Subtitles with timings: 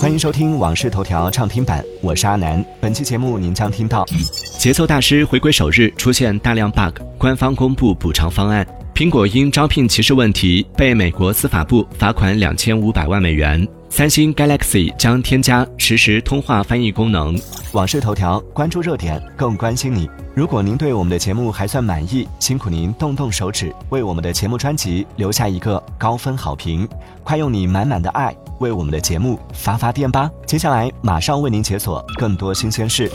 [0.00, 2.64] 欢迎收听《往事头条》畅听版，我是阿南。
[2.80, 4.04] 本期节目您将听到：
[4.58, 8.64] 节奏大师回归首日出现大量 bug，官方公布补偿方案；
[8.94, 13.60] 苹果因招聘歧视问题被美国司法部罚款两千五百万美元；
[13.90, 17.36] 三星 Galaxy 将添加实时通话翻译功能。
[17.72, 20.08] 往事头条，关注热点，更关心你。
[20.32, 26.88] 如果您对我们的节目还算满意，辛苦您动动手指，为我们的节目专辑留下一个高分好评。
[27.24, 30.30] 快用你满满的爱为我们的节目发发电吧！
[30.46, 33.10] 接下来马上为您解锁更多新鲜事。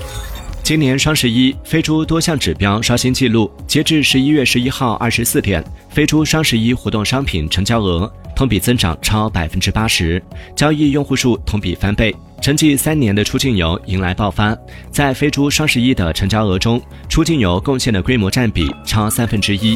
[0.70, 3.52] 今年双十一，飞猪多项指标刷新纪录。
[3.66, 10.22] 截至十一月十一号二十四点，飞猪双十一活动商品成交额同比增长超百分之八十，
[10.56, 12.16] 交易用户数同比翻倍。
[12.40, 14.56] 沉寂三年的出境游迎来爆发，
[14.92, 19.76] 在飞猪双十一的成交额中，出境游贡献的规模占比超三分之一。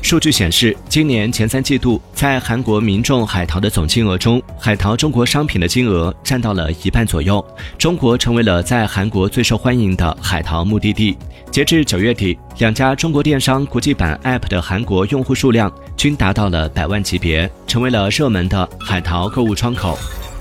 [0.00, 7.44] 数据显示，今年前三季度，在韩国民众海淘的总金额中，海淘中国商品的金额占到了一半左右，
[7.76, 11.16] 中国成为了在韩国最受欢迎的海淘目的地。
[11.50, 19.98] 截至九月底，两家中国电商国际版 App 的韩国用户数量均达到了百万级别，成为了热门的海淘购物窗口。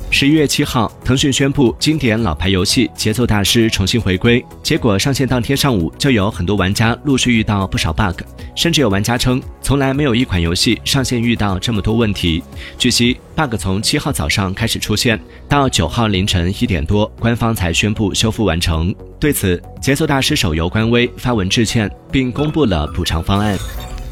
[0.09, 4.43] 十一月七号，腾讯宣布经典老牌游戏《节奏大师》重新回归。
[4.63, 8.21] 结果上线当天上午，就有很多玩家陆续遇到不少 bug，
[8.55, 12.41] 甚至有玩家称，从来没有一款游戏上线遇到这么多问题。
[12.79, 18.95] 据悉，bug 从七号早上开始出现，到九号凌晨一点多，官方才宣布修复完成。
[19.19, 23.57] 对此，《节奏大师》手游官微发文致歉，并公布了补偿方案。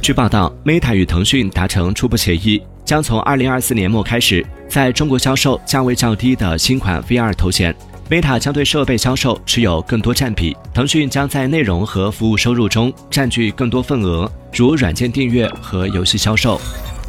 [0.01, 2.61] 据报道，Meta 与腾讯达成初步协议。
[2.85, 7.75] 将从二零二四年末开始，在中国销售价位较低的新款 VR 头显。
[8.07, 16.61] Meta 将对设备销售持有更多占比，腾讯将在内容和服务收入中占据更多份额，如软件订阅和游戏销售。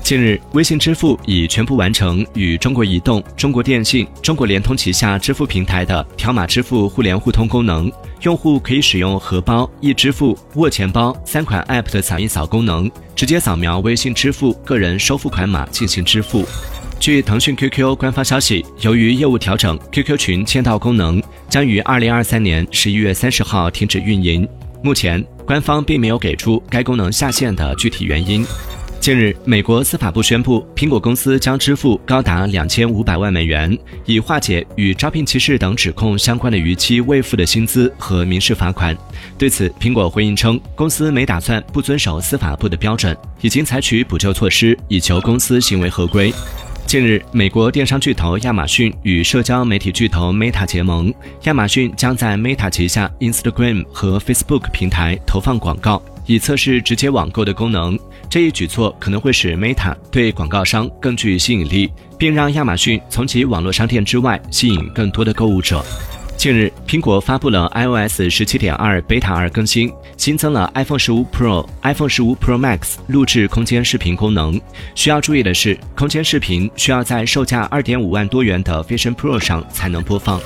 [0.06, 7.90] 近日，微信支付已全部完成与中国移动、中国电信、中国联通旗下支付平台的条码支付互联互通功能。
[8.22, 16.46] 用户可以使用荷包、易支付、握钱包三款 App 的扫一扫功能，直接扫描微信支付个人收付款码进行支付。
[17.00, 24.48] 据腾讯 QQ 官方消息，由于业务调整，QQ 群签到功能将于二零二三年十一月三十号停止运营。
[24.84, 28.46] 目前，官方并没有给出该功能下线的具体原因。
[29.06, 38.98] 近日，美国司法部宣布，苹果公司将支付高达两千五百万美元，以化解与招聘歧视等指控相关的逾期未付的薪资和民事罚款。
[39.38, 46.34] 对此，苹果回应称，公司没打算不遵守司法部的标准，已经采取补救措施，以求公司行为合规。
[46.84, 51.14] 近日，美国电商巨头亚马逊与社交媒体巨头 Meta 结盟，
[51.44, 57.98] 亚马逊将在 Meta 旗下 Instagram 和 Facebook 平台投放广告，以测试直接网购的功能。
[58.28, 65.84] 这一举措可能会使 Meta 对广告商更具吸引力，并让亚马逊从其网络商店之外吸引更多的购物者。
[66.36, 74.60] 近日，苹果发布了 iOS 十七点二 Beta 二更新，新增了 iPhone 十五 Pro、iPhone 十五 Pro Max 录制空间视频功能。
[74.94, 80.38] 需要注意的是，空间视频需要在售价二点五万多元的 Vision Pro 上才能播放。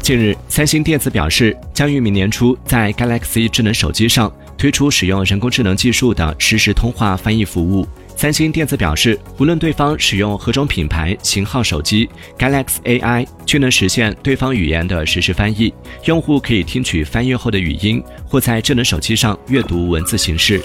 [0.00, 7.86] 近日，三星电子表示，将于明年初在 Galaxy 智能手机上推出使用人工智能技术的实时通话翻译服务。
[8.16, 15.74] 三星电子表示，无论对方使用何种品牌型号手机，Galaxy AI 均能实现对方语言的实时翻译。
[16.04, 20.62] 用户可以听取翻译后的语音，或在智能手机上阅读文字形式。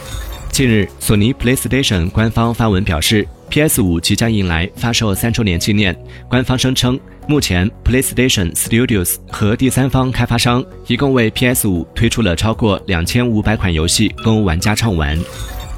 [0.52, 5.98] 近日，索尼 PlayStation 官方发文表示，PS5 即将迎来发售三周年纪念。
[6.28, 15.18] 官方声称，目前 PlayStation Studios 和第三方开发商一共为 PS5 推出了超过两千五百款游戏供玩家畅玩。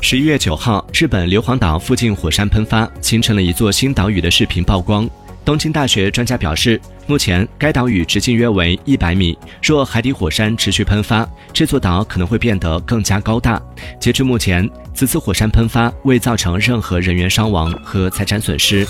[0.01, 5.07] 十一月九号，日本硫磺岛附近火山喷发，形成了一座新岛屿的视频曝光。
[5.43, 13.59] 东京大学专家表示，目前该岛屿直径约为一百米，若海底火山持续喷发，这座岛可能会变得更加高大。
[13.99, 18.85] 截至目前，此次火山喷发未造成任何人员伤亡和财产损失。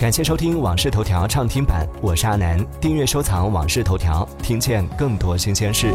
[0.00, 2.58] 感谢收听《往事头条》畅听版，我是阿南。
[2.80, 5.94] 订阅收藏《往事头条》，听见更多新鲜事。